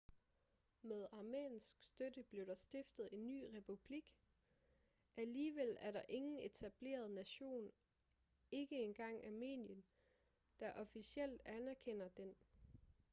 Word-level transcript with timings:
med 0.81 1.07
armensk 1.11 1.83
støtte 1.83 2.23
blev 2.23 2.45
der 2.45 2.53
stiftet 2.55 3.09
en 3.11 3.27
ny 3.27 3.43
republik 3.55 4.15
alligevel 5.17 5.77
er 5.79 5.91
der 5.91 6.01
ingen 6.09 6.39
etableret 6.39 7.11
nation 7.11 7.71
ikke 8.51 8.75
engang 8.83 9.25
armenien 9.25 9.83
der 10.59 10.73
officielt 10.73 11.41
anerkender 11.45 12.07
den 12.07 12.35